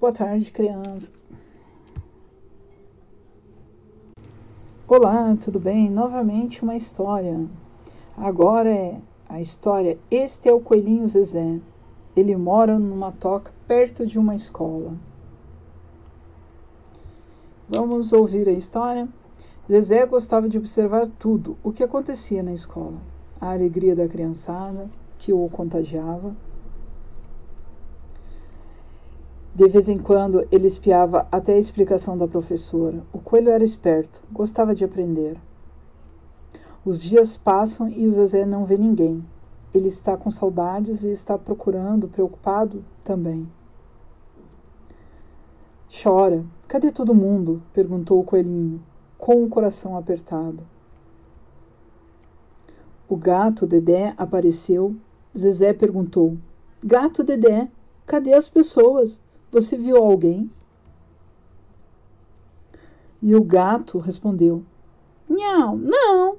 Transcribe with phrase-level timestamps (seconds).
[0.00, 1.12] Boa tarde, criança.
[4.88, 5.90] Olá, tudo bem?
[5.90, 7.46] Novamente uma história.
[8.16, 11.60] Agora é a história Este é o Coelhinho Zezé.
[12.16, 14.94] Ele mora numa toca perto de uma escola.
[17.68, 19.06] Vamos ouvir a história?
[19.70, 22.96] Zezé gostava de observar tudo o que acontecia na escola.
[23.38, 24.88] A alegria da criançada,
[25.18, 26.34] que o contagiava.
[29.54, 33.02] De vez em quando ele espiava até a explicação da professora.
[33.12, 35.36] O coelho era esperto, gostava de aprender.
[36.84, 39.24] Os dias passam e o Zezé não vê ninguém.
[39.74, 43.46] Ele está com saudades e está procurando, preocupado também.
[45.90, 46.44] Chora.
[46.68, 47.60] Cadê todo mundo?
[47.72, 48.80] perguntou o coelhinho,
[49.18, 50.64] com o coração apertado.
[53.08, 54.94] O gato Dedé apareceu.
[55.36, 56.36] Zezé perguntou:
[56.82, 57.68] Gato Dedé,
[58.06, 59.20] cadê as pessoas?
[59.50, 60.48] Você viu alguém?
[63.20, 64.64] E o gato respondeu:
[65.28, 66.36] Não, não,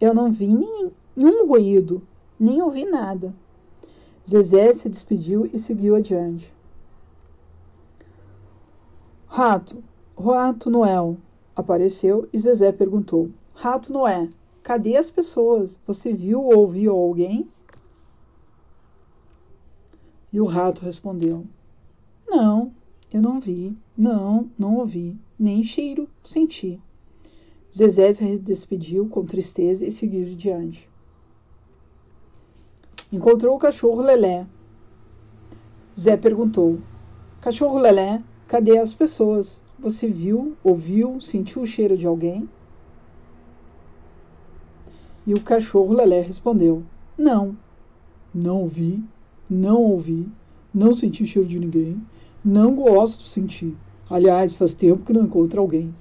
[0.00, 2.02] eu não vi nenhum ruído,
[2.40, 3.34] nem ouvi nada.
[4.26, 6.52] Zezé se despediu e seguiu adiante.
[9.26, 9.84] Rato,
[10.18, 11.18] Rato Noel
[11.54, 14.28] apareceu e Zezé perguntou: Rato Noé,
[14.62, 15.78] cadê as pessoas?
[15.86, 17.46] Você viu ou ouviu alguém?
[20.32, 21.44] E o rato respondeu:
[22.34, 22.72] não,
[23.12, 23.76] eu não vi.
[23.96, 25.16] Não, não ouvi.
[25.38, 26.80] Nem cheiro senti.
[27.72, 30.88] Zezé se despediu com tristeza e seguiu diante.
[33.12, 34.46] Encontrou o cachorro Lelé.
[35.98, 36.80] Zé perguntou:
[37.40, 39.62] Cachorro Lelé, cadê as pessoas?
[39.78, 42.48] Você viu, ouviu, sentiu o cheiro de alguém?
[45.26, 46.82] E o cachorro Lelé respondeu:
[47.16, 47.56] Não,
[48.34, 49.02] não ouvi,
[49.48, 50.28] não ouvi,
[50.72, 52.02] não senti o cheiro de ninguém,
[52.44, 53.74] não gosto de sentir.
[54.10, 55.94] Aliás, faz tempo que não encontro alguém.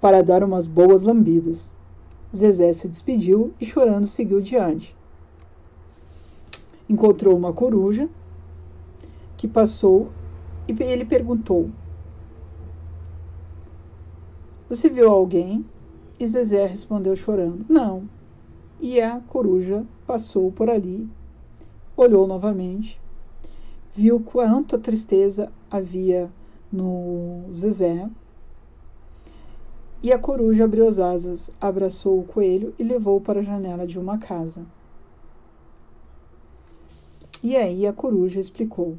[0.00, 1.74] Para dar umas boas lambidas.
[2.34, 4.94] Zezé se despediu e, chorando, seguiu diante.
[6.88, 8.08] Encontrou uma coruja
[9.36, 10.08] que passou
[10.68, 11.68] e ele perguntou:
[14.68, 15.64] Você viu alguém?
[16.20, 18.08] E Zezé respondeu chorando: Não.
[18.80, 21.08] E a coruja passou por ali,
[21.96, 23.00] olhou novamente
[23.96, 26.30] viu quanta tristeza havia
[26.70, 28.06] no Zezé.
[30.02, 33.98] E a coruja abriu as asas, abraçou o coelho e levou para a janela de
[33.98, 34.66] uma casa.
[37.42, 38.98] E aí a coruja explicou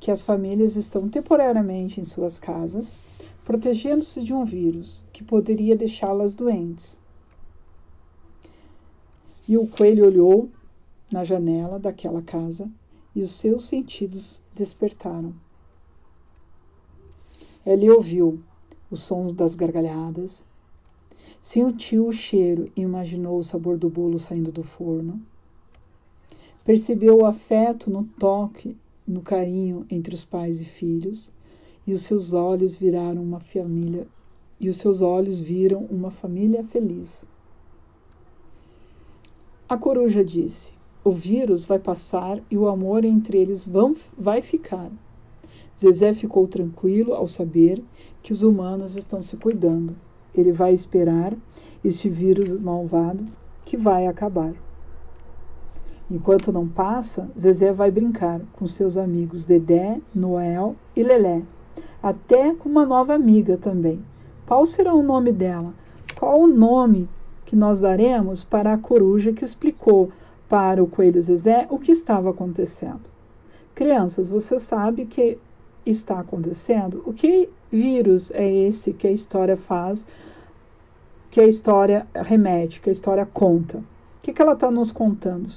[0.00, 2.96] que as famílias estão temporariamente em suas casas,
[3.44, 6.98] protegendo-se de um vírus que poderia deixá-las doentes.
[9.46, 10.48] E o coelho olhou
[11.12, 12.70] na janela daquela casa
[13.18, 15.34] e os seus sentidos despertaram.
[17.66, 18.40] Ele ouviu
[18.88, 20.44] os sons das gargalhadas,
[21.42, 25.20] sentiu o cheiro e imaginou o sabor do bolo saindo do forno.
[26.64, 31.32] Percebeu o afeto no toque, no carinho entre os pais e filhos,
[31.84, 34.06] e os seus olhos viraram uma família,
[34.60, 37.26] e os seus olhos viram uma família feliz.
[39.68, 40.77] A coruja disse:
[41.08, 44.90] o vírus vai passar e o amor entre eles vão, vai ficar.
[45.78, 47.82] Zezé ficou tranquilo ao saber
[48.22, 49.96] que os humanos estão se cuidando.
[50.34, 51.34] Ele vai esperar
[51.82, 53.24] este vírus malvado
[53.64, 54.52] que vai acabar.
[56.10, 61.42] Enquanto não passa, Zezé vai brincar com seus amigos Dedé, Noel e Lelé,
[62.02, 64.04] até com uma nova amiga também.
[64.46, 65.72] Qual será o nome dela?
[66.18, 67.08] Qual o nome
[67.46, 70.10] que nós daremos para a coruja que explicou
[70.48, 73.10] para o coelho Zezé o que estava acontecendo.
[73.74, 75.38] Crianças, você sabe que
[75.84, 77.02] está acontecendo?
[77.06, 80.06] O que vírus é esse que a história faz,
[81.30, 83.78] que a história remete, que a história conta?
[83.78, 83.82] O
[84.22, 85.48] que, que ela está nos contando?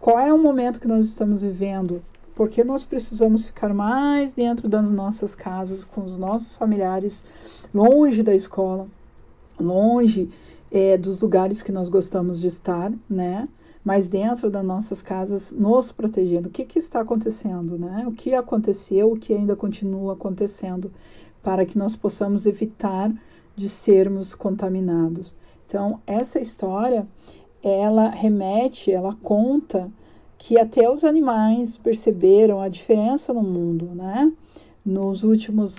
[0.00, 2.02] Qual é o momento que nós estamos vivendo?
[2.34, 7.24] Porque nós precisamos ficar mais dentro das nossas casas, com os nossos familiares,
[7.72, 8.86] longe da escola,
[9.58, 10.28] longe
[10.70, 13.48] é, dos lugares que nós gostamos de estar, né?
[13.84, 16.48] Mas dentro das nossas casas, nos protegendo.
[16.48, 18.04] O que, que está acontecendo, né?
[18.08, 20.90] O que aconteceu, o que ainda continua acontecendo,
[21.42, 23.12] para que nós possamos evitar
[23.54, 25.36] de sermos contaminados.
[25.66, 27.06] Então, essa história,
[27.62, 29.92] ela remete, ela conta
[30.38, 34.32] que até os animais perceberam a diferença no mundo, né?
[34.84, 35.76] Nos últimos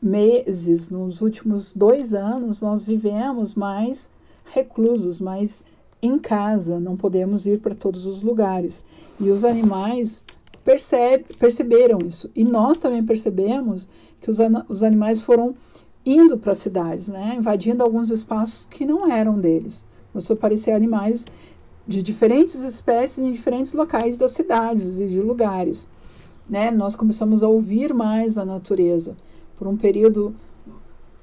[0.00, 4.10] meses, nos últimos dois anos, nós vivemos mais
[4.44, 5.64] reclusos, mais
[6.02, 8.84] em casa, não podemos ir para todos os lugares.
[9.20, 10.24] E os animais
[10.64, 12.28] percebe, perceberam isso.
[12.34, 13.88] E nós também percebemos
[14.20, 14.38] que os,
[14.68, 15.54] os animais foram
[16.04, 17.36] indo para as cidades, né?
[17.38, 19.84] invadindo alguns espaços que não eram deles.
[20.12, 21.24] Começou a aparecer animais
[21.86, 25.86] de diferentes espécies em diferentes locais das cidades e de lugares.
[26.50, 26.70] Né?
[26.70, 29.16] Nós começamos a ouvir mais a natureza.
[29.56, 30.34] Por um período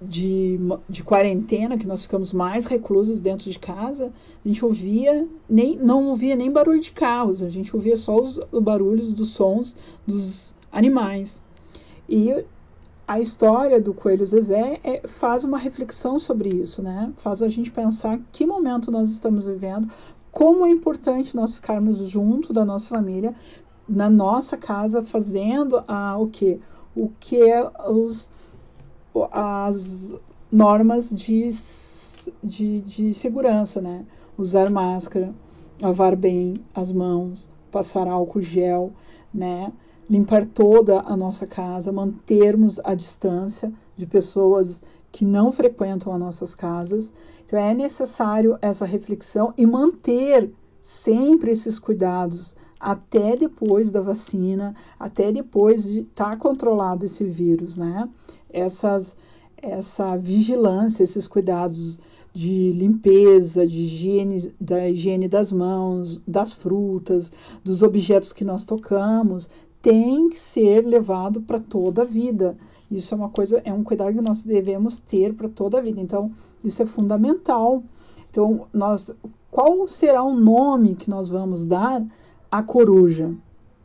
[0.01, 4.11] de, de quarentena, que nós ficamos mais reclusos dentro de casa,
[4.43, 8.39] a gente ouvia, nem, não ouvia nem barulho de carros, a gente ouvia só os,
[8.51, 9.75] os barulhos dos sons
[10.07, 11.41] dos animais.
[12.07, 12.45] E
[13.07, 17.11] a história do Coelho Zezé é, faz uma reflexão sobre isso, né?
[17.17, 19.89] Faz a gente pensar que momento nós estamos vivendo,
[20.31, 23.35] como é importante nós ficarmos junto da nossa família,
[23.87, 26.59] na nossa casa, fazendo a, o que?
[26.95, 28.29] O que é os
[29.31, 30.15] as
[30.51, 31.49] normas de,
[32.43, 34.05] de, de segurança, né?
[34.37, 35.33] Usar máscara,
[35.81, 38.91] lavar bem as mãos, passar álcool gel,
[39.33, 39.71] né?
[40.09, 46.55] Limpar toda a nossa casa, mantermos a distância de pessoas que não frequentam as nossas
[46.55, 47.13] casas.
[47.45, 55.31] Então é necessário essa reflexão e manter sempre esses cuidados até depois da vacina, até
[55.31, 58.07] depois de estar tá controlado esse vírus, né?
[58.49, 59.17] Essas,
[59.57, 61.99] essa vigilância, esses cuidados
[62.33, 67.31] de limpeza, de higiene, da higiene das mãos, das frutas,
[67.63, 69.49] dos objetos que nós tocamos,
[69.81, 72.57] tem que ser levado para toda a vida.
[72.89, 75.99] Isso é uma coisa, é um cuidado que nós devemos ter para toda a vida.
[75.99, 76.31] Então,
[76.63, 77.83] isso é fundamental.
[78.29, 79.13] Então, nós,
[79.51, 82.03] qual será o nome que nós vamos dar
[82.51, 83.31] a coruja,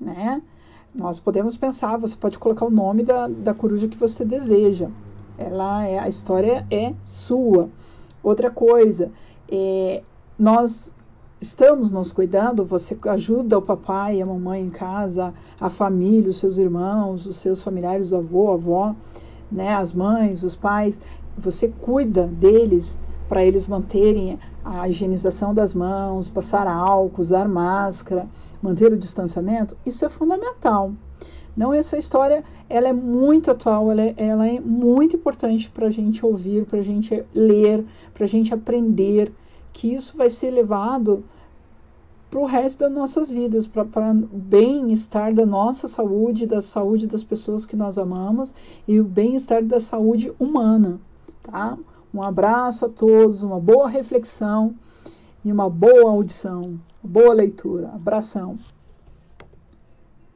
[0.01, 0.43] né?
[0.95, 4.89] Nós podemos pensar, você pode colocar o nome da, da coruja que você deseja.
[5.37, 7.69] Ela é a história é sua.
[8.23, 9.11] Outra coisa,
[9.51, 10.03] é,
[10.39, 10.95] nós
[11.41, 16.39] estamos nos cuidando, você ajuda o papai e a mamãe em casa, a família, os
[16.39, 18.95] seus irmãos, os seus familiares, o avô, a avó,
[19.51, 20.99] né, as mães, os pais,
[21.37, 28.27] você cuida deles para eles manterem a higienização das mãos, passar álcool, usar máscara,
[28.63, 30.93] manter o distanciamento, isso é fundamental.
[31.57, 35.91] Não, essa história ela é muito atual, ela é, ela é muito importante para a
[35.91, 39.33] gente ouvir, para a gente ler, para a gente aprender,
[39.73, 41.23] que isso vai ser levado
[42.31, 47.23] para o resto das nossas vidas, para o bem-estar da nossa saúde, da saúde das
[47.23, 48.53] pessoas que nós amamos
[48.89, 50.99] e o bem-estar da saúde humana,
[51.43, 51.79] tá?
[52.15, 54.77] Um abraço a todos, uma boa reflexão
[55.45, 57.89] e uma boa audição, boa leitura.
[57.89, 58.57] Abração.